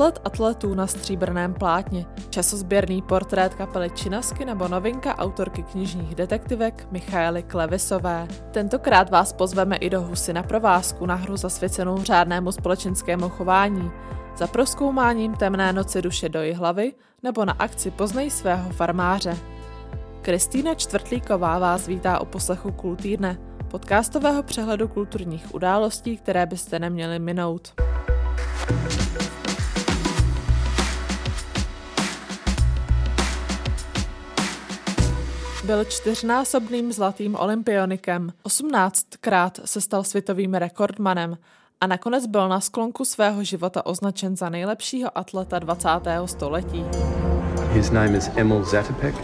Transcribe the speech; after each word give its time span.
Atlet 0.00 0.20
atletů 0.24 0.74
na 0.74 0.86
stříbrném 0.86 1.54
plátně, 1.54 2.06
časozběrný 2.30 3.02
portrét 3.02 3.54
kapely 3.54 3.90
Činasky 3.90 4.44
nebo 4.44 4.68
novinka 4.68 5.18
autorky 5.18 5.62
knižních 5.62 6.14
detektivek 6.14 6.86
Michaely 6.90 7.42
Klevisové. 7.42 8.28
Tentokrát 8.50 9.10
vás 9.10 9.32
pozveme 9.32 9.76
i 9.76 9.90
do 9.90 10.02
Husy 10.02 10.32
na 10.32 10.42
provázku 10.42 11.06
na 11.06 11.14
hru 11.14 11.36
zasvěcenou 11.36 12.02
řádnému 12.02 12.52
společenskému 12.52 13.28
chování, 13.28 13.90
za 14.36 14.46
proskoumáním 14.46 15.34
temné 15.34 15.72
noci 15.72 16.02
duše 16.02 16.28
do 16.28 16.40
hlavy 16.54 16.92
nebo 17.22 17.44
na 17.44 17.52
akci 17.52 17.90
Poznej 17.90 18.30
svého 18.30 18.70
farmáře. 18.70 19.36
Kristýna 20.22 20.74
Čtvrtlíková 20.74 21.58
vás 21.58 21.86
vítá 21.86 22.18
o 22.20 22.24
poslechu 22.24 22.72
Kultýrne, 22.72 23.38
podcastového 23.70 24.42
přehledu 24.42 24.88
kulturních 24.88 25.54
událostí, 25.54 26.16
které 26.16 26.46
byste 26.46 26.78
neměli 26.78 27.18
minout. 27.18 27.74
Byl 35.70 35.84
čtyřnásobným 35.84 36.92
zlatým 36.92 37.36
olympionikem, 37.36 38.32
18krát 38.44 39.50
se 39.64 39.80
stal 39.80 40.04
světovým 40.04 40.54
rekordmanem 40.54 41.38
a 41.80 41.86
nakonec 41.86 42.26
byl 42.26 42.48
na 42.48 42.60
sklonku 42.60 43.04
svého 43.04 43.44
života 43.44 43.86
označen 43.86 44.36
za 44.36 44.48
nejlepšího 44.48 45.18
atleta 45.18 45.58
20. 45.58 45.88
století. 46.26 46.84
His 47.68 47.90
name 47.90 48.18
is 48.18 48.30
Emil 48.36 48.64
Zatopek. 48.64 49.14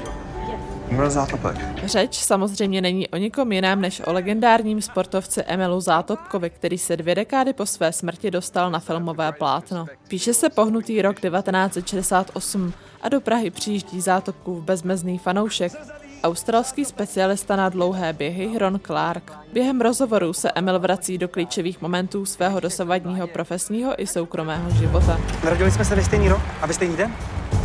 Emil 0.90 1.10
Zátopek. 1.10 1.56
Řeč 1.84 2.18
samozřejmě 2.18 2.80
není 2.80 3.08
o 3.08 3.16
nikom 3.16 3.52
jiném 3.52 3.80
než 3.80 4.02
o 4.06 4.12
legendárním 4.12 4.82
sportovci 4.82 5.42
Emilu 5.42 5.80
Zátopkovi, 5.80 6.50
který 6.50 6.78
se 6.78 6.96
dvě 6.96 7.14
dekády 7.14 7.52
po 7.52 7.66
své 7.66 7.92
smrti 7.92 8.30
dostal 8.30 8.70
na 8.70 8.78
filmové 8.78 9.32
plátno. 9.32 9.86
Píše 10.08 10.34
se 10.34 10.50
pohnutý 10.50 11.02
rok 11.02 11.20
1968 11.20 12.72
a 13.02 13.08
do 13.08 13.20
Prahy 13.20 13.50
přijíždí 13.50 14.00
Zátopkův 14.00 14.64
bezmezný 14.64 15.18
fanoušek, 15.18 15.72
australský 16.22 16.84
specialista 16.84 17.56
na 17.56 17.68
dlouhé 17.68 18.12
běhy 18.12 18.58
Ron 18.58 18.80
Clark. 18.86 19.32
Během 19.52 19.80
rozhovoru 19.80 20.32
se 20.32 20.50
Emil 20.50 20.78
vrací 20.78 21.18
do 21.18 21.28
klíčových 21.28 21.80
momentů 21.80 22.26
svého 22.26 22.60
dosavadního 22.60 23.26
profesního 23.26 24.02
i 24.02 24.06
soukromého 24.06 24.70
života. 24.70 25.20
Narodili 25.44 25.70
jsme 25.70 25.84
se 25.84 25.94
ve 25.94 26.04
stejný 26.04 26.28
rok 26.28 26.40
a 26.62 26.66
ve 26.66 26.74
stejný 26.74 26.96
den? 26.96 27.12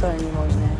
To 0.01 0.07
není 0.07 0.31
možné. 0.31 0.77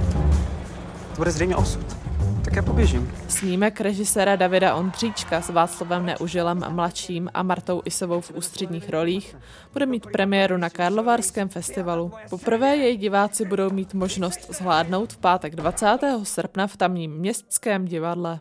To 1.10 1.18
bude 1.18 1.32
zřejmě 1.32 1.56
osud. 1.56 2.01
Tak 2.44 2.56
já 2.56 2.62
poběžím. 2.62 3.12
Snímek 3.28 3.82
režiséra 3.82 4.36
Davida 4.36 4.76
Ondříčka 4.76 5.42
s 5.42 5.50
Václavem 5.50 6.06
Neužilem 6.06 6.66
mladším 6.70 7.30
a 7.34 7.44
Martou 7.44 7.82
Isovou 7.86 8.22
v 8.22 8.32
ústředních 8.32 8.90
rolích 8.90 9.36
bude 9.74 9.86
mít 9.86 10.08
premiéru 10.12 10.58
na 10.58 10.70
Karlovarském 10.70 11.50
festivalu. 11.50 12.12
Poprvé 12.30 12.76
jej 12.76 12.98
diváci 12.98 13.46
budou 13.46 13.70
mít 13.70 13.94
možnost 13.94 14.40
zhlédnout 14.50 15.14
v 15.14 15.18
pátek 15.18 15.56
20. 15.56 15.98
srpna 16.24 16.68
v 16.68 16.78
tamním 16.78 17.12
městském 17.12 17.86
divadle. 17.86 18.40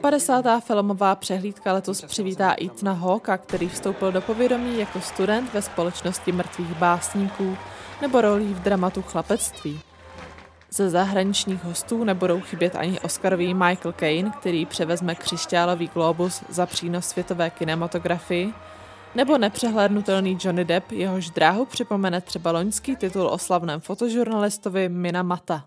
55. 0.00 0.64
filmová 0.64 1.14
přehlídka 1.14 1.72
letos 1.72 2.02
přivítá 2.02 2.52
Itna 2.52 2.92
Hawka, 2.92 3.36
který 3.36 3.68
vstoupil 3.68 4.12
do 4.12 4.20
povědomí 4.20 4.78
jako 4.78 5.00
student 5.00 5.52
ve 5.54 5.62
společnosti 5.62 6.32
mrtvých 6.32 6.74
básníků 6.74 7.56
nebo 8.02 8.20
rolí 8.20 8.54
v 8.54 8.60
dramatu 8.60 9.02
Chlapectví. 9.02 9.80
Ze 10.74 10.90
zahraničních 10.90 11.64
hostů 11.64 12.04
nebudou 12.04 12.40
chybět 12.40 12.76
ani 12.76 13.00
Oscarový 13.00 13.54
Michael 13.54 13.92
Caine, 13.92 14.30
který 14.40 14.66
převezme 14.66 15.14
křišťálový 15.14 15.90
globus 15.94 16.42
za 16.48 16.66
přínos 16.66 17.06
světové 17.06 17.50
kinematografii, 17.50 18.52
nebo 19.14 19.38
nepřehlédnutelný 19.38 20.38
Johnny 20.40 20.64
Depp, 20.64 20.92
jehož 20.92 21.30
dráhu 21.30 21.64
připomene 21.64 22.20
třeba 22.20 22.52
loňský 22.52 22.96
titul 22.96 23.26
o 23.26 23.38
slavném 23.38 23.80
fotožurnalistovi 23.80 24.88
Mina 24.88 25.22
Mata. 25.22 25.64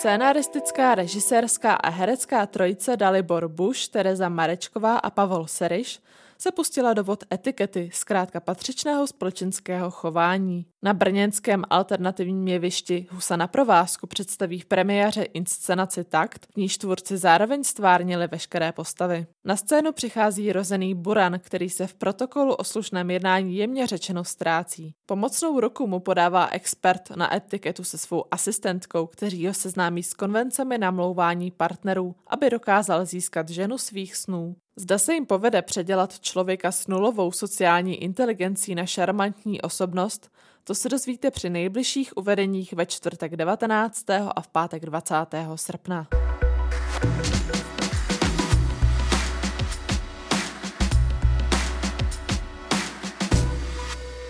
Scénaristická, 0.00 0.94
režisérská 0.94 1.74
a 1.74 1.90
herecká 1.90 2.46
trojice 2.46 2.96
Dalibor 2.96 3.48
Bush, 3.48 3.88
Tereza 3.88 4.28
Marečková 4.28 4.96
a 4.96 5.10
Pavol 5.10 5.46
Seriš 5.46 6.00
se 6.40 6.52
pustila 6.52 6.94
do 6.94 7.04
vod 7.04 7.24
etikety, 7.32 7.90
zkrátka 7.92 8.40
patřičného 8.40 9.06
společenského 9.06 9.90
chování. 9.90 10.66
Na 10.82 10.94
brněnském 10.94 11.64
alternativním 11.70 12.48
jevišti 12.48 13.06
Husa 13.10 13.36
na 13.36 13.46
provázku 13.46 14.06
představí 14.06 14.60
v 14.60 14.64
premiéře 14.64 15.22
inscenaci 15.22 16.04
Takt, 16.04 16.46
v 16.52 16.56
níž 16.56 16.78
tvůrci 16.78 17.16
zároveň 17.16 17.64
stvárnili 17.64 18.26
veškeré 18.26 18.72
postavy. 18.72 19.26
Na 19.44 19.56
scénu 19.56 19.92
přichází 19.92 20.52
rozený 20.52 20.94
Buran, 20.94 21.38
který 21.38 21.70
se 21.70 21.86
v 21.86 21.94
protokolu 21.94 22.54
o 22.54 22.64
slušném 22.64 23.10
jednání 23.10 23.56
jemně 23.56 23.86
řečeno 23.86 24.24
ztrácí. 24.24 24.94
Pomocnou 25.06 25.60
ruku 25.60 25.86
mu 25.86 26.00
podává 26.00 26.48
expert 26.48 27.10
na 27.16 27.36
etiketu 27.36 27.84
se 27.84 27.98
svou 27.98 28.24
asistentkou, 28.30 29.06
kteří 29.06 29.46
ho 29.46 29.54
seznámí 29.54 30.02
s 30.02 30.14
konvencemi 30.14 30.78
namlouvání 30.78 31.50
partnerů, 31.50 32.14
aby 32.26 32.50
dokázal 32.50 33.04
získat 33.06 33.48
ženu 33.48 33.78
svých 33.78 34.16
snů. 34.16 34.56
Zda 34.80 34.98
se 34.98 35.14
jim 35.14 35.26
povede 35.26 35.62
předělat 35.62 36.20
člověka 36.20 36.72
s 36.72 36.86
nulovou 36.86 37.32
sociální 37.32 38.02
inteligencí 38.02 38.74
na 38.74 38.86
šarmantní 38.86 39.62
osobnost, 39.62 40.30
to 40.64 40.74
se 40.74 40.88
dozvíte 40.88 41.30
při 41.30 41.50
nejbližších 41.50 42.16
uvedeních 42.16 42.72
ve 42.72 42.86
čtvrtek 42.86 43.36
19. 43.36 44.10
a 44.10 44.40
v 44.40 44.48
pátek 44.48 44.86
20. 44.86 45.14
srpna. 45.54 46.06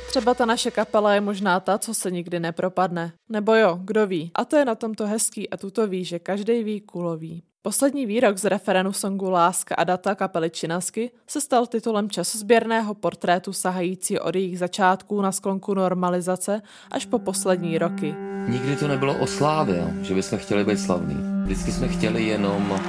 Třeba 0.08 0.34
ta 0.34 0.46
naše 0.46 0.70
kapela 0.70 1.14
je 1.14 1.20
možná 1.20 1.60
ta, 1.60 1.78
co 1.78 1.94
se 1.94 2.10
nikdy 2.10 2.40
nepropadne. 2.40 3.12
Nebo 3.28 3.54
jo, 3.54 3.78
kdo 3.84 4.06
ví. 4.06 4.30
A 4.34 4.44
to 4.44 4.56
je 4.56 4.64
na 4.64 4.74
tomto 4.74 5.06
hezký 5.06 5.50
a 5.50 5.56
tuto 5.56 5.86
ví, 5.86 6.04
že 6.04 6.18
každý 6.18 6.64
ví 6.64 6.80
kulový. 6.80 7.42
Poslední 7.62 8.06
výrok 8.06 8.38
z 8.38 8.44
referenu 8.44 8.93
songu 8.93 9.31
Láska 9.31 9.75
a 9.75 9.84
data 9.84 10.15
kapely 10.15 10.50
Činasky 10.50 11.10
se 11.26 11.41
stal 11.41 11.66
titulem 11.66 12.10
časozběrného 12.10 12.94
portrétu 12.94 13.53
sahající 13.53 14.21
od 14.21 14.34
jejich 14.34 14.59
začátků 14.59 15.21
na 15.21 15.32
sklonku 15.32 15.75
normalizace 15.75 16.62
až 16.91 17.06
po 17.06 17.19
poslední 17.19 17.78
roky. 17.78 18.15
Nikdy 18.48 18.76
to 18.76 18.88
nebylo 18.88 19.19
o 19.19 19.26
slávě, 19.26 19.94
že 20.03 20.15
bychom 20.15 20.38
chtěli 20.38 20.65
být 20.65 20.81
slavní. 20.81 21.16
Vždycky 21.44 21.72
jsme 21.72 21.88
chtěli 21.88 22.22
jenom 22.22 22.81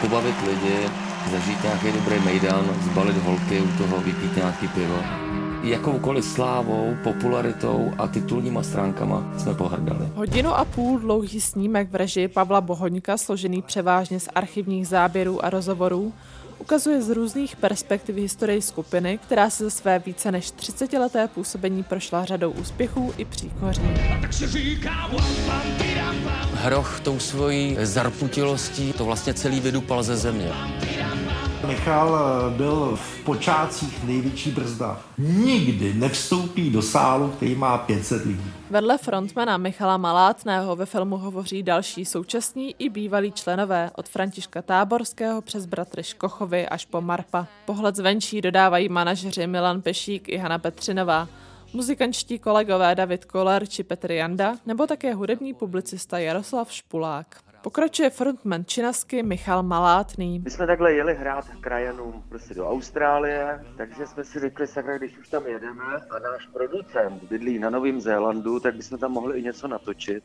pobavit 0.00 0.36
lidi, 0.46 0.90
zažít 1.30 1.62
nějaký 1.62 1.92
dobrý 1.92 2.20
mejdan, 2.24 2.64
zbalit 2.82 3.16
holky 3.16 3.60
u 3.60 3.78
toho, 3.78 4.00
vypít 4.00 4.36
nějaký 4.36 4.68
pivo 4.68 5.02
jakoukoliv 5.62 6.24
slávou, 6.24 6.96
popularitou 7.04 7.92
a 7.98 8.06
titulníma 8.06 8.62
stránkama 8.62 9.32
jsme 9.38 9.54
pohrdali. 9.54 10.08
Hodinu 10.14 10.50
a 10.50 10.64
půl 10.64 10.98
dlouhý 10.98 11.40
snímek 11.40 11.90
v 11.90 11.94
režii 11.94 12.28
Pavla 12.28 12.60
Bohoňka, 12.60 13.16
složený 13.16 13.62
převážně 13.62 14.20
z 14.20 14.28
archivních 14.34 14.88
záběrů 14.88 15.44
a 15.44 15.50
rozhovorů, 15.50 16.12
ukazuje 16.58 17.02
z 17.02 17.10
různých 17.10 17.56
perspektiv 17.56 18.16
historii 18.16 18.62
skupiny, 18.62 19.18
která 19.18 19.50
se 19.50 19.64
za 19.64 19.70
své 19.70 19.98
více 19.98 20.32
než 20.32 20.52
30-leté 20.52 21.28
působení 21.28 21.82
prošla 21.82 22.24
řadou 22.24 22.50
úspěchů 22.50 23.12
i 23.16 23.24
příkoří. 23.24 23.82
Hroch 26.54 27.00
tou 27.00 27.18
svojí 27.18 27.76
zarputilostí 27.82 28.92
to 28.92 29.04
vlastně 29.04 29.34
celý 29.34 29.60
vydupal 29.60 30.02
ze 30.02 30.16
země. 30.16 30.52
Michal 31.66 32.18
eh, 32.18 32.56
byl 32.56 32.96
v 32.96 33.24
počátcích 33.24 34.04
největší 34.04 34.50
brzda. 34.50 35.00
Nikdy 35.18 35.94
nevstoupí 35.94 36.70
do 36.70 36.82
sálu, 36.82 37.28
který 37.28 37.54
má 37.54 37.78
500 37.78 38.24
lidí. 38.24 38.52
Vedle 38.70 38.98
frontmana 38.98 39.56
Michala 39.56 39.96
Malátného 39.96 40.76
ve 40.76 40.86
filmu 40.86 41.16
hovoří 41.16 41.62
další 41.62 42.04
současní 42.04 42.74
i 42.78 42.88
bývalí 42.88 43.32
členové 43.32 43.90
od 43.96 44.08
Františka 44.08 44.62
Táborského 44.62 45.42
přes 45.42 45.66
bratry 45.66 46.02
Škochovi 46.02 46.68
až 46.68 46.84
po 46.84 47.00
Marpa. 47.00 47.46
Pohled 47.64 47.96
zvenčí 47.96 48.40
dodávají 48.40 48.88
manažeři 48.88 49.46
Milan 49.46 49.82
Pešík 49.82 50.28
i 50.28 50.36
Hana 50.36 50.58
Petřinová. 50.58 51.28
Muzikančtí 51.72 52.38
kolegové 52.38 52.94
David 52.94 53.24
Koller 53.24 53.66
či 53.66 53.82
Petr 53.82 54.12
Janda, 54.12 54.56
nebo 54.66 54.86
také 54.86 55.14
hudební 55.14 55.54
publicista 55.54 56.18
Jaroslav 56.18 56.72
Špulák. 56.72 57.51
Pokračuje 57.62 58.10
frontman 58.10 58.64
Činasky 58.64 59.22
Michal 59.22 59.62
Malátný. 59.62 60.38
My 60.44 60.50
jsme 60.50 60.66
takhle 60.66 60.92
jeli 60.92 61.14
hrát 61.14 61.44
krajanům 61.60 62.24
prostě 62.28 62.54
do 62.54 62.68
Austrálie, 62.68 63.64
takže 63.76 64.06
jsme 64.06 64.24
si 64.24 64.40
řekli, 64.40 64.66
sakra, 64.66 64.98
když 64.98 65.18
už 65.18 65.28
tam 65.28 65.46
jedeme 65.46 65.84
a 66.10 66.18
náš 66.18 66.46
producent 66.46 67.22
bydlí 67.22 67.58
na 67.58 67.70
Novém 67.70 68.00
Zélandu, 68.00 68.60
tak 68.60 68.76
bychom 68.76 68.98
tam 68.98 69.12
mohli 69.12 69.38
i 69.38 69.42
něco 69.42 69.68
natočit. 69.68 70.24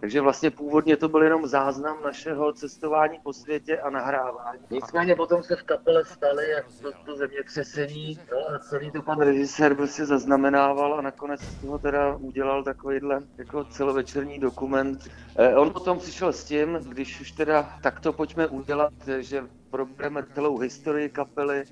Takže 0.00 0.20
vlastně 0.20 0.50
původně 0.50 0.96
to 0.96 1.08
byl 1.08 1.22
jenom 1.22 1.46
záznam 1.46 2.02
našeho 2.04 2.52
cestování 2.52 3.18
po 3.22 3.32
světě 3.32 3.78
a 3.78 3.90
nahrávání. 3.90 4.60
Nicméně 4.70 5.16
potom 5.16 5.42
se 5.42 5.56
v 5.56 5.62
kapele 5.62 6.04
staly 6.04 6.50
jak 6.50 6.66
to, 6.82 6.92
to 7.04 7.16
zemětřesení 7.16 8.18
no 8.32 8.54
a 8.54 8.58
celý 8.58 8.90
to 8.90 9.02
pan 9.02 9.20
režisér 9.20 9.74
prostě 9.74 10.04
zaznamenával 10.04 10.94
a 10.94 11.00
nakonec 11.00 11.40
z 11.40 11.60
toho 11.60 11.78
teda 11.78 12.16
udělal 12.16 12.64
takovýhle 12.64 13.22
jako 13.38 13.64
celovečerní 13.64 14.38
dokument. 14.38 15.08
Eh, 15.36 15.54
on 15.54 15.70
potom 15.70 15.98
přišel 15.98 16.32
s 16.32 16.44
tím, 16.44 16.78
když 16.88 17.20
už 17.20 17.32
teda 17.32 17.78
takto 17.82 18.12
pojďme 18.12 18.46
udělat, 18.46 18.92
že 19.18 19.44
probereme 19.70 20.22
celou 20.34 20.58
historii 20.58 21.08
kapely, 21.08 21.64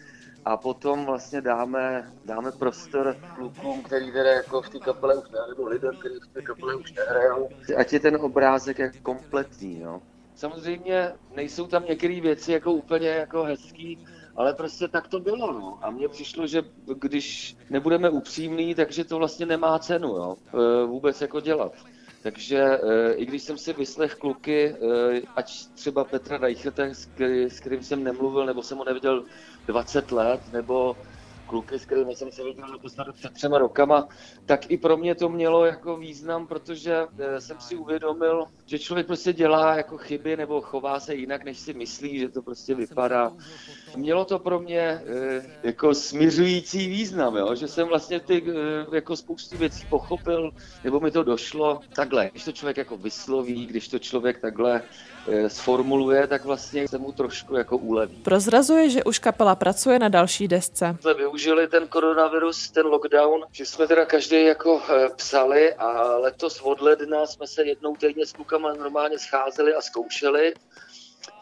a 0.45 0.57
potom 0.57 1.05
vlastně 1.07 1.41
dáme, 1.41 2.13
dáme 2.25 2.53
prostor 2.53 3.17
klukům, 3.37 3.83
který 3.83 4.13
teda 4.13 4.31
jako 4.31 4.63
v 4.63 4.69
té 4.69 4.79
kapele 4.79 5.15
už 5.15 5.31
nehrají, 5.31 5.51
nebo 5.51 5.69
lidem, 5.69 5.97
kteří 5.97 6.15
v 6.15 6.33
té 6.33 6.43
kapele 6.43 6.75
už 6.75 6.93
nehrajou, 6.93 7.49
ať 7.77 7.93
je 7.93 8.01
ten 8.01 8.17
obrázek 8.17 8.79
jak 8.79 9.01
kompletní, 9.01 9.81
jo. 9.81 10.03
Samozřejmě 10.35 11.13
nejsou 11.35 11.67
tam 11.67 11.85
některé 11.85 12.21
věci 12.21 12.53
jako 12.53 12.73
úplně 12.73 13.09
jako 13.09 13.43
hezký, 13.43 14.05
ale 14.37 14.55
prostě 14.55 14.89
tak 14.89 15.09
to 15.09 15.21
bylo, 15.21 15.53
no. 15.53 15.79
A 15.83 15.91
mně 15.91 16.09
přišlo, 16.09 16.47
že 16.47 16.63
když 16.99 17.57
nebudeme 17.71 18.11
upřímní, 18.11 18.75
takže 18.75 19.05
to 19.05 19.19
vlastně 19.19 19.47
nemá 19.47 19.79
cenu, 19.79 20.09
jo, 20.09 20.37
e, 20.55 20.87
vůbec 20.87 21.21
jako 21.21 21.41
dělat. 21.41 21.73
Takže 22.25 22.59
e, 22.59 23.13
i 23.15 23.27
když 23.27 23.43
jsem 23.43 23.59
si 23.59 23.73
vyslech 23.73 24.15
kluky, 24.15 24.67
e, 24.67 24.77
ať 25.37 25.53
třeba 25.75 26.05
Petra 26.05 26.39
který, 27.07 27.51
s 27.51 27.61
kterým 27.61 27.83
jsem 27.83 28.05
nemluvil, 28.05 28.47
nebo 28.47 28.63
jsem 28.63 28.79
ho 28.79 28.85
neviděl 28.85 29.25
20 29.67 30.13
let, 30.13 30.41
nebo 30.53 30.97
kluky, 31.47 31.79
s 31.79 31.87
kterými 31.87 32.17
jsem 32.17 32.33
se 32.33 32.45
viděl 32.45 32.69
naposledy 32.69 33.13
před 33.13 33.33
třema 33.33 33.59
rokama, 33.59 34.09
tak 34.47 34.71
i 34.71 34.79
pro 34.79 34.97
mě 34.97 35.15
to 35.15 35.29
mělo 35.29 35.65
jako 35.65 35.97
význam, 35.97 36.47
protože 36.47 37.07
eh, 37.19 37.41
jsem 37.41 37.61
si 37.61 37.77
uvědomil, 37.77 38.45
že 38.67 38.79
člověk 38.79 39.07
prostě 39.07 39.33
dělá 39.33 39.77
jako 39.77 39.99
chyby 39.99 40.37
nebo 40.37 40.61
chová 40.61 41.01
se 41.01 41.15
jinak, 41.15 41.45
než 41.45 41.59
si 41.59 41.75
myslí, 41.75 42.19
že 42.19 42.29
to 42.29 42.43
prostě 42.43 42.75
vypadá. 42.75 43.33
Mělo 43.97 44.25
to 44.25 44.39
pro 44.39 44.61
mě 44.61 44.81
eh, 44.81 45.59
jako 45.63 45.95
smiřující 45.95 46.89
význam, 46.89 47.37
jo? 47.37 47.55
že 47.55 47.69
jsem 47.69 47.89
vlastně 47.89 48.21
ty 48.21 48.43
eh, 48.49 48.97
jako 48.97 49.17
spoustu 49.17 49.57
věcí 49.57 49.87
pochopil, 49.91 50.51
nebo 50.85 51.01
mi 51.01 51.11
to 51.11 51.23
došlo 51.23 51.81
takhle. 51.97 52.31
Když 52.31 52.45
to 52.45 52.53
člověk 52.53 52.77
jako 52.77 52.97
vysloví, 52.97 53.67
když 53.67 53.89
to 53.89 53.99
člověk 53.99 54.41
takhle 54.41 54.83
sformuluje, 55.49 56.27
tak 56.27 56.45
vlastně 56.45 56.89
se 56.89 56.99
mu 56.99 57.13
trošku 57.13 57.57
jako 57.57 57.77
uleví. 57.77 58.17
Prozrazuje, 58.17 58.91
že 58.91 59.05
už 59.05 59.19
kapela 59.19 59.55
pracuje 59.55 59.99
na 59.99 60.09
další 60.09 60.49
desce. 60.49 60.97
Jsme 61.01 61.15
využili 61.15 61.69
ten 61.69 61.89
koronavirus, 61.89 62.71
ten 62.71 62.87
lockdown, 62.87 63.45
že 63.53 63.67
jsme 63.67 63.87
teda 63.87 64.05
každý 64.05 64.45
jako 64.45 64.83
psali 65.17 65.75
a 65.75 66.17
letos 66.17 66.61
od 66.61 66.81
ledna 66.81 67.27
jsme 67.27 67.47
se 67.47 67.65
jednou 67.65 67.97
týdně 67.97 68.27
s 68.27 68.33
klukama 68.33 68.75
normálně 68.75 69.19
scházeli 69.19 69.75
a 69.75 69.81
zkoušeli. 69.81 70.55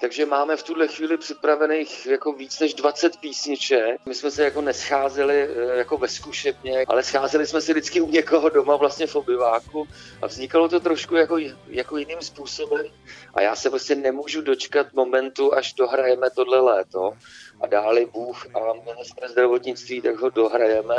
Takže 0.01 0.27
máme 0.27 0.57
v 0.57 0.63
tuhle 0.63 0.89
chvíli 0.89 1.17
připravených 1.17 2.07
jako 2.07 2.33
víc 2.33 2.61
než 2.61 2.75
20 2.75 3.17
písniček. 3.17 4.01
My 4.07 4.15
jsme 4.15 4.31
se 4.31 4.45
jako 4.45 4.61
nescházeli 4.61 5.43
eh, 5.43 5.79
jako 5.79 5.99
ve 5.99 6.09
zkušebně, 6.09 6.85
ale 6.89 7.03
scházeli 7.03 7.47
jsme 7.47 7.61
se 7.61 7.73
vždycky 7.73 8.01
u 8.01 8.11
někoho 8.11 8.49
doma 8.49 8.77
vlastně 8.77 9.07
v 9.07 9.17
obyváku 9.17 9.89
a 10.23 10.27
vznikalo 10.27 10.69
to 10.69 10.81
trošku 10.81 11.17
jako, 11.17 11.37
jako 11.67 11.97
jiným 11.97 12.21
způsobem. 12.21 12.87
A 13.35 13.43
já 13.43 13.57
se 13.57 13.71
prostě 13.71 13.95
nemůžu 13.95 14.41
dočkat 14.41 14.93
momentu, 14.93 15.55
až 15.55 15.73
dohrajeme 15.73 16.31
tohle 16.31 16.61
léto 16.61 17.13
a 17.61 17.67
dáli 17.67 18.07
Bůh 18.07 18.47
a 18.57 18.73
ministr 18.85 19.29
zdravotnictví, 19.29 20.01
tak 20.01 20.17
ho 20.17 20.31
dohrajeme 20.31 20.97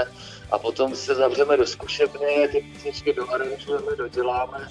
a 0.51 0.59
potom 0.59 0.95
se 0.95 1.15
zavřeme 1.15 1.57
do 1.57 1.68
zkušebny, 1.68 2.50
ty 2.51 2.62
písničky 2.62 3.13
doaranžujeme, 3.13 3.95
doděláme 3.95 4.68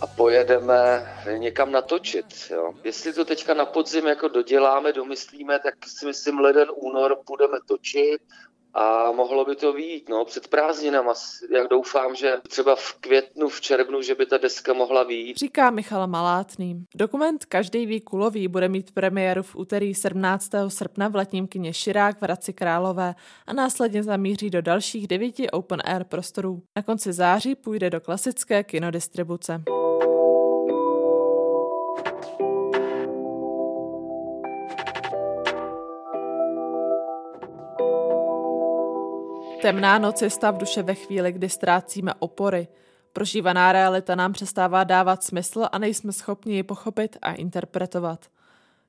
a 0.00 0.06
pojedeme 0.06 1.12
někam 1.36 1.72
natočit. 1.72 2.26
Jo. 2.50 2.72
Jestli 2.84 3.12
to 3.12 3.24
teďka 3.24 3.54
na 3.54 3.66
podzim 3.66 4.06
jako 4.06 4.28
doděláme, 4.28 4.92
domyslíme, 4.92 5.58
tak 5.58 5.74
si 5.86 6.06
myslím 6.06 6.38
leden, 6.38 6.68
únor 6.74 7.18
půjdeme 7.26 7.58
točit 7.68 8.20
a 8.74 9.12
mohlo 9.12 9.44
by 9.44 9.56
to 9.56 9.72
výjít 9.72 10.08
no, 10.08 10.24
před 10.24 10.48
prázdninama. 10.48 11.14
Jak 11.54 11.68
doufám, 11.68 12.14
že 12.14 12.36
třeba 12.48 12.76
v 12.76 12.92
květnu, 13.00 13.48
v 13.48 13.60
červnu, 13.60 14.02
že 14.02 14.14
by 14.14 14.26
ta 14.26 14.38
deska 14.38 14.72
mohla 14.72 15.02
výjít. 15.02 15.36
Říká 15.36 15.70
Michal 15.70 16.06
Malátný. 16.06 16.84
Dokument 16.94 17.44
Každý 17.44 17.86
ví 17.86 18.00
kulový 18.00 18.48
bude 18.48 18.68
mít 18.68 18.90
premiéru 18.92 19.42
v 19.42 19.56
úterý 19.56 19.94
17. 19.94 20.50
srpna 20.68 21.08
v 21.08 21.14
letním 21.14 21.48
kině 21.48 21.72
Širák 21.72 22.18
v 22.18 22.22
Hradci 22.22 22.52
Králové 22.52 23.14
a 23.46 23.52
následně 23.52 24.02
zamíří 24.02 24.50
do 24.50 24.62
dalších 24.62 25.08
devíti 25.08 25.50
open 25.50 25.82
air 25.84 26.04
prostorů. 26.04 26.62
Na 26.76 26.82
konci 26.82 27.12
září 27.12 27.54
půjde 27.54 27.90
do 27.90 28.00
klasické 28.00 28.64
kinodistribuce. 28.64 29.62
Temná 39.64 39.98
noc 39.98 40.22
je 40.22 40.30
stav 40.30 40.56
duše 40.56 40.82
ve 40.82 40.94
chvíli, 40.94 41.32
kdy 41.32 41.48
ztrácíme 41.48 42.14
opory. 42.18 42.68
Prožívaná 43.12 43.72
realita 43.72 44.14
nám 44.14 44.32
přestává 44.32 44.84
dávat 44.84 45.24
smysl 45.24 45.68
a 45.72 45.78
nejsme 45.78 46.12
schopni 46.12 46.54
ji 46.54 46.62
pochopit 46.62 47.16
a 47.22 47.32
interpretovat. 47.32 48.26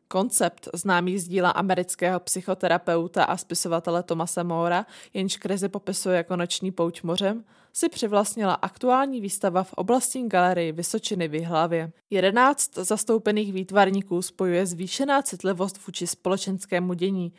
Koncept 0.08 0.70
známý 0.74 1.20
z 1.20 1.28
díla 1.28 1.50
amerického 1.50 2.20
psychoterapeuta 2.20 3.24
a 3.24 3.38
spisovatele 3.38 4.04
Tomase 4.04 4.44
Mora, 4.44 4.86
jenž 5.14 5.38
krizi 5.38 5.70
popisuje 5.70 6.18
jako 6.18 6.36
noční 6.36 6.72
pouť 6.72 7.04
mořem, 7.04 7.44
si 7.74 7.90
přivlastnila 7.90 8.54
aktuální 8.54 9.22
výstava 9.22 9.64
v 9.64 9.74
oblastní 9.74 10.30
galerii 10.30 10.72
Vysočiny 10.72 11.28
v 11.28 11.46
hlavě. 11.46 11.92
Jedenáct 12.10 12.76
zastoupených 12.76 13.54
výtvarníků 13.54 14.22
spojuje 14.22 14.66
zvýšená 14.66 15.22
citlivost 15.22 15.88
vůči 15.88 16.08
společenskému 16.08 16.94
dění 16.94 17.34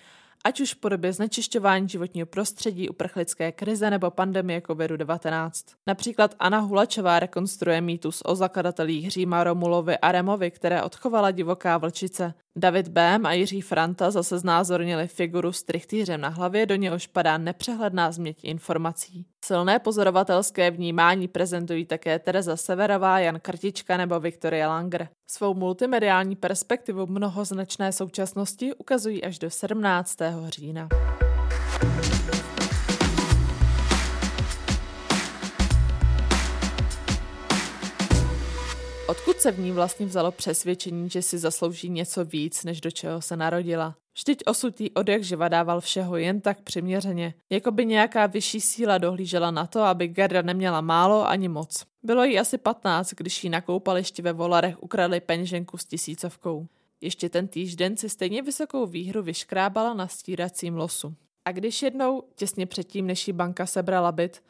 ať 0.46 0.60
už 0.60 0.74
v 0.74 0.76
podobě 0.76 1.12
znečišťování 1.12 1.88
životního 1.88 2.26
prostředí, 2.26 2.88
uprchlické 2.88 3.52
krize 3.52 3.90
nebo 3.90 4.10
pandemie 4.10 4.60
COVID-19. 4.60 5.50
Například 5.86 6.34
Anna 6.38 6.58
Hulačová 6.58 7.18
rekonstruuje 7.18 7.80
mýtus 7.80 8.22
o 8.24 8.34
zakladatelích 8.34 9.10
Říma 9.10 9.44
Romulovi 9.44 9.98
a 9.98 10.12
Removi, 10.12 10.50
které 10.50 10.82
odchovala 10.82 11.30
divoká 11.30 11.78
vlčice. 11.78 12.34
David 12.58 12.88
Bém 12.88 13.26
a 13.26 13.32
Jiří 13.32 13.60
Franta 13.60 14.10
zase 14.10 14.38
znázornili 14.38 15.08
figuru 15.08 15.52
s 15.52 15.62
trichtýřem 15.62 16.20
na 16.20 16.28
hlavě, 16.28 16.66
do 16.66 16.74
něhož 16.76 17.06
padá 17.06 17.38
nepřehledná 17.38 18.12
změť 18.12 18.38
informací. 18.42 19.26
Silné 19.44 19.78
pozorovatelské 19.78 20.70
vnímání 20.70 21.28
prezentují 21.28 21.86
také 21.86 22.18
Tereza 22.18 22.56
Severová, 22.56 23.18
Jan 23.18 23.40
Krtička 23.40 23.96
nebo 23.96 24.20
Viktoria 24.20 24.68
Langer. 24.68 25.08
Svou 25.30 25.54
multimediální 25.54 26.36
perspektivu 26.36 27.06
mnohoznačné 27.06 27.92
současnosti 27.92 28.74
ukazují 28.74 29.24
až 29.24 29.38
do 29.38 29.50
17. 29.50 30.16
října. 30.48 30.88
Odkud 39.08 39.40
se 39.40 39.52
v 39.52 39.58
ní 39.58 39.72
vlastně 39.72 40.06
vzalo 40.06 40.32
přesvědčení, 40.32 41.10
že 41.10 41.22
si 41.22 41.38
zaslouží 41.38 41.88
něco 41.88 42.24
víc, 42.24 42.64
než 42.64 42.80
do 42.80 42.90
čeho 42.90 43.22
se 43.22 43.36
narodila? 43.36 43.96
Vždyť 44.14 44.42
osud 44.46 44.80
jí 44.80 44.90
od 44.90 45.08
jak 45.08 45.24
živa 45.24 45.48
dával 45.48 45.80
všeho 45.80 46.16
jen 46.16 46.40
tak 46.40 46.60
přiměřeně. 46.60 47.34
Jako 47.50 47.70
by 47.70 47.86
nějaká 47.86 48.26
vyšší 48.26 48.60
síla 48.60 48.98
dohlížela 48.98 49.50
na 49.50 49.66
to, 49.66 49.80
aby 49.82 50.08
Gerda 50.08 50.42
neměla 50.42 50.80
málo 50.80 51.28
ani 51.28 51.48
moc. 51.48 51.84
Bylo 52.02 52.24
jí 52.24 52.38
asi 52.38 52.58
15, 52.58 53.14
když 53.16 53.44
jí 53.44 53.50
na 53.50 53.60
koupališti 53.60 54.22
ve 54.22 54.32
Volarech 54.32 54.82
ukradli 54.82 55.20
peněženku 55.20 55.78
s 55.78 55.84
tisícovkou. 55.84 56.66
Ještě 57.00 57.28
ten 57.28 57.48
týžden 57.48 57.96
si 57.96 58.08
stejně 58.08 58.42
vysokou 58.42 58.86
výhru 58.86 59.22
vyškrábala 59.22 59.94
na 59.94 60.08
stíracím 60.08 60.76
losu. 60.76 61.14
A 61.44 61.52
když 61.52 61.82
jednou, 61.82 62.22
těsně 62.34 62.66
předtím, 62.66 63.06
než 63.06 63.28
jí 63.28 63.32
banka 63.32 63.66
sebrala 63.66 64.12
byt, 64.12 64.42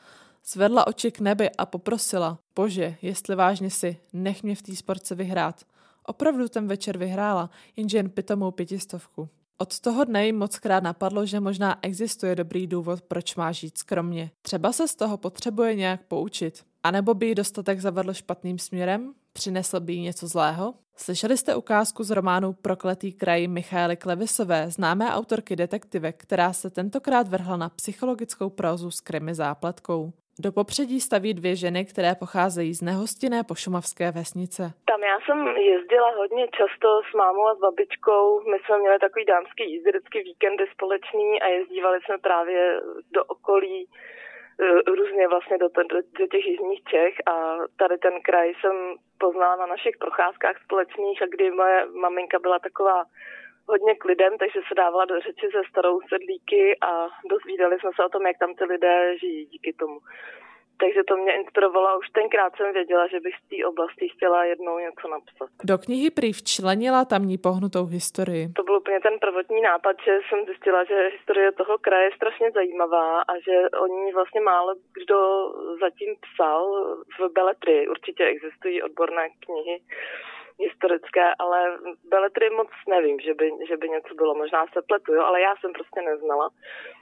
Zvedla 0.49 0.87
oči 0.87 1.11
k 1.11 1.21
nebi 1.21 1.51
a 1.51 1.67
poprosila, 1.67 2.39
bože, 2.57 2.97
jestli 3.03 3.37
vážně 3.37 3.71
si, 3.71 3.97
nech 4.13 4.43
mě 4.43 4.55
v 4.55 4.63
té 4.63 4.77
sportce 4.77 5.15
vyhrát. 5.15 5.65
Opravdu 6.05 6.49
ten 6.49 6.69
večer 6.69 6.99
vyhrála, 6.99 7.51
jenže 7.77 7.99
jen 7.99 8.11
pitomou 8.11 8.51
pětistovku. 8.51 9.29
Od 9.59 9.81
toho 9.81 10.05
dne 10.05 10.27
jim 10.27 10.39
mockrát 10.39 10.83
napadlo, 10.83 11.27
že 11.27 11.41
možná 11.41 11.79
existuje 11.83 12.35
dobrý 12.35 12.67
důvod, 12.67 13.03
proč 13.03 13.37
má 13.37 13.53
žít 13.53 13.79
skromně. 13.79 14.31
Třeba 14.43 14.73
se 14.73 14.89
z 14.89 14.95
toho 14.95 15.17
potřebuje 15.17 15.75
nějak 15.75 16.03
poučit. 16.09 16.65
A 16.83 16.91
nebo 16.91 17.15
by 17.15 17.27
jí 17.27 17.35
dostatek 17.35 17.81
zavedl 17.81 18.13
špatným 18.13 18.59
směrem? 18.59 19.15
Přinesl 19.33 19.81
by 19.81 19.93
jí 19.93 20.01
něco 20.01 20.29
zlého? 20.29 20.75
Slyšeli 20.97 21.37
jste 21.37 21.57
ukázku 21.57 22.05
z 22.05 22.11
románu 22.11 22.53
Prokletý 22.53 23.13
kraj 23.13 23.49
Michaely 23.49 23.97
Klevisové, 23.97 24.71
známé 24.71 25.15
autorky 25.15 25.57
detektivek, 25.57 26.23
která 26.23 26.53
se 26.53 26.71
tentokrát 26.71 27.29
vrhla 27.29 27.57
na 27.57 27.69
psychologickou 27.69 28.51
prózu 28.51 28.91
s 28.91 29.01
krimi 29.01 29.35
zápletkou. 29.35 30.13
Do 30.45 30.53
popředí 30.53 31.01
staví 31.01 31.35
dvě 31.35 31.57
ženy, 31.57 31.85
které 31.85 32.13
pocházejí 32.25 32.75
z 32.75 32.83
nehostinné 32.83 33.41
pošumavské 33.53 34.07
vesnice. 34.19 34.63
Tam 34.93 35.01
já 35.11 35.17
jsem 35.21 35.39
jezdila 35.57 36.11
hodně 36.17 36.45
často 36.59 36.89
s 37.11 37.13
mámou 37.15 37.47
a 37.49 37.55
s 37.55 37.59
babičkou. 37.59 38.41
My 38.51 38.57
jsme 38.59 38.79
měli 38.79 38.99
takový 38.99 39.25
dámský 39.25 39.65
jízdy, 39.73 39.91
vždycky 39.91 40.19
víkendy 40.23 40.65
společný 40.75 41.43
a 41.43 41.47
jezdívali 41.47 41.99
jsme 42.01 42.19
právě 42.19 42.81
do 43.15 43.25
okolí 43.25 43.89
různě 44.99 45.29
vlastně 45.29 45.59
do, 45.59 45.69
do, 45.69 45.99
do 46.19 46.27
těch 46.27 46.45
jižních 46.47 46.83
Čech 46.91 47.15
a 47.27 47.35
tady 47.77 47.99
ten 47.99 48.15
kraj 48.23 48.53
jsem 48.61 48.77
poznala 49.19 49.57
na 49.57 49.67
našich 49.67 49.97
procházkách 49.99 50.57
společných 50.65 51.23
a 51.23 51.27
kdy 51.27 51.51
moje 51.51 51.87
maminka 51.87 52.39
byla 52.39 52.59
taková 52.59 53.05
hodně 53.69 53.95
k 53.95 54.05
lidem, 54.05 54.39
takže 54.39 54.61
se 54.69 54.75
dávala 54.75 55.05
do 55.05 55.21
řeči 55.21 55.47
se 55.53 55.63
starou 55.71 56.01
sedlíky 56.09 56.63
a 56.81 57.09
dozvídali 57.31 57.79
jsme 57.79 57.91
se 57.97 58.05
o 58.05 58.09
tom, 58.09 58.27
jak 58.27 58.39
tam 58.39 58.55
ty 58.55 58.65
lidé 58.65 59.19
žijí 59.19 59.47
díky 59.47 59.73
tomu. 59.73 59.99
Takže 60.81 61.01
to 61.09 61.17
mě 61.17 61.33
inspirovalo 61.33 61.99
už 61.99 62.09
tenkrát 62.09 62.57
jsem 62.57 62.73
věděla, 62.73 63.07
že 63.07 63.21
bych 63.21 63.35
z 63.37 63.49
té 63.49 63.67
oblasti 63.67 64.09
chtěla 64.09 64.45
jednou 64.45 64.79
něco 64.79 65.09
napsat. 65.09 65.49
Do 65.65 65.79
knihy 65.79 66.11
prý 66.11 66.33
včlenila 66.33 67.05
tamní 67.05 67.39
pohnutou 67.39 67.85
historii. 67.87 68.49
To 68.57 68.63
byl 68.63 68.77
úplně 68.77 69.01
ten 69.01 69.19
prvotní 69.19 69.61
nápad, 69.61 69.97
že 70.05 70.19
jsem 70.29 70.45
zjistila, 70.45 70.85
že 70.85 71.11
historie 71.17 71.53
toho 71.53 71.79
kraje 71.79 72.05
je 72.05 72.17
strašně 72.17 72.51
zajímavá 72.51 73.21
a 73.21 73.35
že 73.47 73.57
o 73.85 73.87
ní 73.87 74.13
vlastně 74.13 74.41
málo 74.41 74.75
kdo 74.99 75.19
zatím 75.81 76.15
psal 76.25 76.63
v 77.19 77.33
Beletry. 77.33 77.89
Určitě 77.89 78.25
existují 78.25 78.83
odborné 78.83 79.29
knihy 79.41 79.81
historické, 80.59 81.35
ale 81.39 81.79
beletry 82.05 82.51
moc 82.51 82.69
nevím, 82.89 83.21
že 83.21 83.35
by, 83.35 83.51
že 83.69 83.77
by 83.77 83.89
něco 83.89 84.15
bylo. 84.15 84.35
Možná 84.35 84.67
se 84.67 84.83
pletu, 84.83 85.15
jo, 85.15 85.23
ale 85.23 85.41
já 85.41 85.57
jsem 85.57 85.73
prostě 85.73 86.03
neznala. 86.03 86.49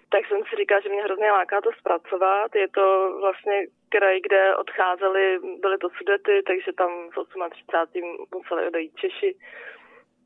Tak 0.09 0.27
jsem 0.27 0.41
si 0.45 0.57
říkala, 0.57 0.81
že 0.81 0.89
mě 0.89 1.03
hrozně 1.03 1.31
láká 1.31 1.61
to 1.61 1.71
zpracovat. 1.79 2.55
Je 2.55 2.69
to 2.69 3.17
vlastně 3.21 3.67
kraj, 3.89 4.21
kde 4.21 4.57
odcházeli, 4.57 5.39
byly 5.61 5.79
to 5.79 5.89
sudety, 5.91 6.43
takže 6.47 6.73
tam 6.73 6.91
v 7.11 7.51
38. 7.51 8.27
museli 8.35 8.67
odejít 8.67 8.97
Češi. 8.97 9.37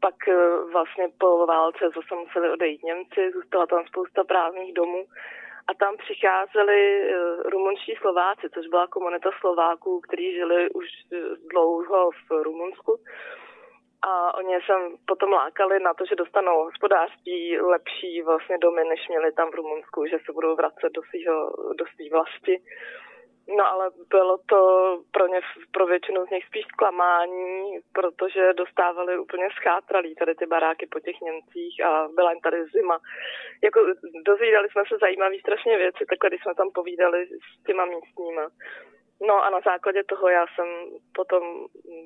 Pak 0.00 0.28
eh, 0.28 0.34
vlastně 0.72 1.08
po 1.18 1.46
válce 1.46 1.84
zase 1.84 2.14
museli 2.14 2.50
odejít 2.50 2.82
Němci, 2.82 3.30
zůstala 3.30 3.66
tam 3.66 3.86
spousta 3.86 4.24
právních 4.24 4.74
domů 4.74 5.06
a 5.68 5.74
tam 5.74 5.96
přicházeli 5.96 6.80
eh, 7.02 7.42
rumunští 7.50 7.94
Slováci, 8.00 8.50
což 8.54 8.66
byla 8.66 8.86
komunita 8.86 9.30
Slováků, 9.40 10.00
kteří 10.00 10.32
žili 10.32 10.70
už 10.70 10.86
eh, 11.12 11.16
dlouho 11.50 12.10
v 12.10 12.42
Rumunsku. 12.42 12.96
A 14.02 14.34
oni 14.34 14.54
se 14.66 14.72
potom 15.06 15.32
lákali 15.32 15.80
na 15.80 15.94
to, 15.94 16.04
že 16.06 16.16
dostanou 16.16 16.64
hospodářství 16.64 17.60
lepší 17.60 18.22
vlastně 18.22 18.58
domy, 18.58 18.84
než 18.84 19.08
měli 19.08 19.32
tam 19.32 19.50
v 19.50 19.54
Rumunsku, 19.54 20.06
že 20.06 20.18
se 20.26 20.32
budou 20.32 20.56
vracet 20.56 20.92
do 20.92 21.02
svého 21.02 21.50
do 21.74 21.84
svý 21.94 22.10
vlasti. 22.10 22.62
No 23.56 23.66
ale 23.66 23.90
bylo 24.10 24.38
to 24.46 24.60
pro 25.10 25.26
ně, 25.26 25.40
pro 25.72 25.86
většinu 25.86 26.26
z 26.26 26.30
nich 26.30 26.46
spíš 26.46 26.64
zklamání, 26.66 27.78
protože 27.92 28.52
dostávali 28.52 29.18
úplně 29.18 29.48
schátralý 29.56 30.14
tady 30.14 30.34
ty 30.34 30.46
baráky 30.46 30.86
po 30.86 31.00
těch 31.00 31.20
Němcích 31.20 31.84
a 31.84 32.08
byla 32.14 32.30
jim 32.32 32.40
tady 32.40 32.64
zima. 32.64 32.98
Jako 33.62 33.80
dozvídali 34.26 34.68
jsme 34.68 34.82
se 34.88 34.96
zajímavé 35.00 35.36
strašně 35.40 35.76
věci, 35.76 36.04
takhle 36.08 36.30
když 36.30 36.42
jsme 36.42 36.54
tam 36.54 36.70
povídali 36.74 37.26
s 37.26 37.64
těma 37.66 37.84
místníma. 37.84 38.48
No 39.26 39.34
a 39.44 39.50
na 39.50 39.60
základě 39.64 40.04
toho 40.04 40.28
já 40.28 40.44
jsem 40.54 40.66
potom 41.14 41.42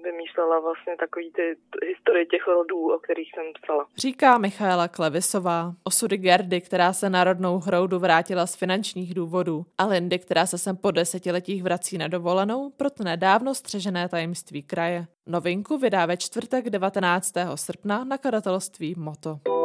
vymýšlela 0.03 0.61
vlastně 0.61 0.97
takový 0.97 1.33
ty 1.33 1.57
historie 1.87 2.27
těch 2.27 2.47
rodů, 2.47 2.95
o 2.95 2.99
kterých 2.99 3.31
jsem 3.35 3.45
psala. 3.63 3.87
Říká 3.97 4.39
Michaela 4.39 4.89
Klevisová. 4.89 5.73
Osudy 5.85 6.17
Gerdy, 6.17 6.61
která 6.61 6.93
se 6.93 7.11
na 7.11 7.25
rodnou 7.25 7.59
hroudu 7.59 7.99
vrátila 7.99 8.47
z 8.47 8.57
finančních 8.57 9.15
důvodů 9.15 9.65
a 9.79 9.87
Lindy, 9.87 10.19
která 10.19 10.47
se 10.47 10.59
sem 10.59 10.77
po 10.77 10.91
desetiletích 10.91 11.63
vrací 11.63 11.99
na 11.99 12.09
dovolenou, 12.09 12.71
proto 12.71 13.05
nedávno 13.05 13.55
střežené 13.55 14.09
tajemství 14.09 14.63
kraje. 14.63 15.07
Novinku 15.27 15.79
vydá 15.79 16.07
ve 16.07 16.17
čtvrtek 16.17 16.71
19. 16.71 17.33
srpna 17.55 18.05
nakladatelství 18.05 18.95
Moto. 18.99 19.62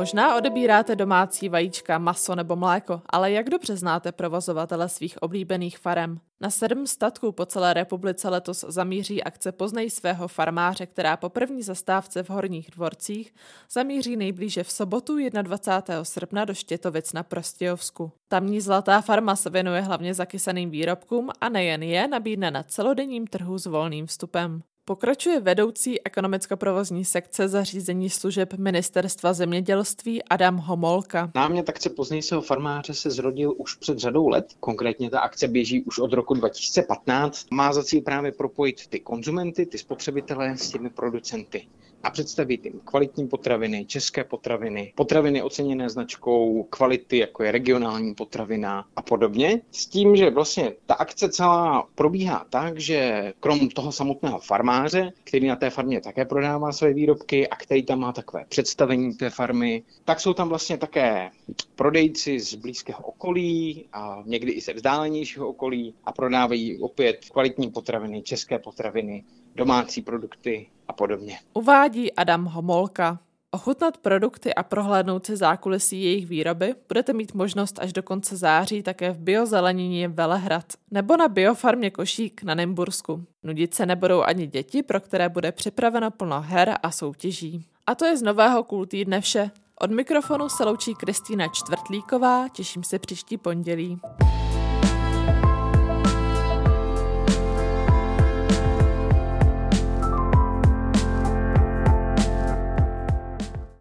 Možná 0.00 0.36
odebíráte 0.36 0.96
domácí 0.96 1.48
vajíčka, 1.48 1.98
maso 1.98 2.34
nebo 2.34 2.56
mléko, 2.56 3.02
ale 3.06 3.32
jak 3.32 3.50
dobře 3.50 3.76
znáte 3.76 4.12
provozovatele 4.12 4.88
svých 4.88 5.22
oblíbených 5.22 5.78
farem? 5.78 6.20
Na 6.40 6.50
sedm 6.50 6.86
statků 6.86 7.32
po 7.32 7.46
celé 7.46 7.74
republice 7.74 8.28
letos 8.28 8.64
zamíří 8.68 9.22
akce 9.22 9.52
Poznej 9.52 9.90
svého 9.90 10.28
farmáře, 10.28 10.86
která 10.86 11.16
po 11.16 11.28
první 11.28 11.62
zastávce 11.62 12.22
v 12.22 12.30
Horních 12.30 12.70
dvorcích 12.70 13.34
zamíří 13.70 14.16
nejblíže 14.16 14.64
v 14.64 14.70
sobotu 14.70 15.16
21. 15.42 16.04
srpna 16.04 16.44
do 16.44 16.54
Štětovic 16.54 17.12
na 17.12 17.22
Prostějovsku. 17.22 18.12
Tamní 18.28 18.60
zlatá 18.60 19.00
farma 19.00 19.36
se 19.36 19.50
věnuje 19.50 19.80
hlavně 19.80 20.14
zakysaným 20.14 20.70
výrobkům 20.70 21.30
a 21.40 21.48
nejen 21.48 21.82
je 21.82 22.08
nabídne 22.08 22.50
na 22.50 22.62
celodenním 22.62 23.26
trhu 23.26 23.58
s 23.58 23.66
volným 23.66 24.06
vstupem. 24.06 24.62
Pokračuje 24.90 25.40
vedoucí 25.40 26.00
ekonomicko-provozní 26.06 27.04
sekce 27.04 27.48
zařízení 27.48 28.10
služeb 28.10 28.54
Ministerstva 28.54 29.32
zemědělství 29.32 30.22
Adam 30.22 30.56
Homolka. 30.56 31.30
Námět 31.34 31.68
akce 31.68 31.90
pozdějšího 31.90 32.40
farmáře 32.40 32.94
se 32.94 33.10
zrodil 33.10 33.54
už 33.56 33.74
před 33.74 33.98
řadou 33.98 34.28
let. 34.28 34.46
Konkrétně 34.60 35.10
ta 35.10 35.20
akce 35.20 35.48
běží 35.48 35.82
už 35.82 35.98
od 35.98 36.12
roku 36.12 36.34
2015. 36.34 37.46
Má 37.50 37.72
za 37.72 37.84
cíl 37.84 38.00
právě 38.00 38.32
propojit 38.32 38.86
ty 38.86 39.00
konzumenty, 39.00 39.66
ty 39.66 39.78
spotřebitele 39.78 40.56
s 40.56 40.70
těmi 40.70 40.90
producenty 40.90 41.66
a 42.02 42.10
představit 42.10 42.64
jim 42.64 42.80
kvalitní 42.84 43.28
potraviny, 43.28 43.84
české 43.84 44.24
potraviny, 44.24 44.92
potraviny 44.96 45.42
oceněné 45.42 45.88
značkou 45.88 46.62
kvality, 46.62 47.18
jako 47.18 47.42
je 47.42 47.52
regionální 47.52 48.14
potravina 48.14 48.84
a 48.96 49.02
podobně. 49.02 49.60
S 49.70 49.86
tím, 49.86 50.16
že 50.16 50.30
vlastně 50.30 50.72
ta 50.86 50.94
akce 50.94 51.28
celá 51.28 51.88
probíhá 51.94 52.46
tak, 52.50 52.80
že 52.80 53.32
krom 53.40 53.68
toho 53.68 53.92
samotného 53.92 54.38
farmáře, 54.38 55.12
který 55.24 55.46
na 55.46 55.56
té 55.56 55.70
farmě 55.70 56.00
také 56.00 56.24
prodává 56.24 56.72
své 56.72 56.92
výrobky 56.92 57.48
a 57.48 57.56
který 57.56 57.82
tam 57.82 58.00
má 58.00 58.12
takové 58.12 58.44
představení 58.48 59.14
té 59.14 59.30
farmy, 59.30 59.82
tak 60.04 60.20
jsou 60.20 60.34
tam 60.34 60.48
vlastně 60.48 60.78
také 60.78 61.30
prodejci 61.74 62.40
z 62.40 62.54
blízkého 62.54 63.04
okolí 63.04 63.88
a 63.92 64.22
někdy 64.26 64.52
i 64.52 64.60
ze 64.60 64.72
vzdálenějšího 64.72 65.48
okolí 65.48 65.94
a 66.04 66.12
prodávají 66.12 66.78
opět 66.78 67.24
kvalitní 67.32 67.70
potraviny, 67.70 68.22
české 68.22 68.58
potraviny, 68.58 69.24
domácí 69.54 70.02
produkty 70.02 70.66
a 70.90 70.92
podobně. 70.92 71.38
Uvádí 71.54 72.12
Adam 72.12 72.44
Homolka. 72.44 73.18
Ochutnat 73.50 73.98
produkty 73.98 74.54
a 74.54 74.62
prohlédnout 74.62 75.26
si 75.26 75.36
zákulisí 75.36 76.04
jejich 76.04 76.26
výroby 76.26 76.74
budete 76.88 77.12
mít 77.12 77.34
možnost 77.34 77.78
až 77.78 77.92
do 77.92 78.02
konce 78.02 78.36
září 78.36 78.82
také 78.82 79.12
v 79.12 79.18
biozelenině 79.18 80.08
Velehrad 80.08 80.64
nebo 80.90 81.16
na 81.16 81.28
biofarmě 81.28 81.90
Košík 81.90 82.42
na 82.42 82.54
Nymbursku. 82.54 83.24
Nudit 83.42 83.74
se 83.74 83.86
nebudou 83.86 84.22
ani 84.22 84.46
děti, 84.46 84.82
pro 84.82 85.00
které 85.00 85.28
bude 85.28 85.52
připraveno 85.52 86.10
plno 86.10 86.40
her 86.40 86.78
a 86.82 86.90
soutěží. 86.90 87.64
A 87.86 87.94
to 87.94 88.04
je 88.04 88.16
z 88.16 88.22
nového 88.22 88.64
Cool 88.64 88.86
týdne 88.86 89.20
vše. 89.20 89.50
Od 89.80 89.90
mikrofonu 89.90 90.48
se 90.48 90.64
loučí 90.64 90.94
Kristýna 90.94 91.48
Čtvrtlíková, 91.48 92.48
těším 92.48 92.84
se 92.84 92.98
příští 92.98 93.36
pondělí. 93.38 94.00